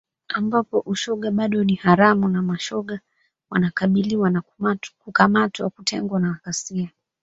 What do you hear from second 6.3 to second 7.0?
ghasia.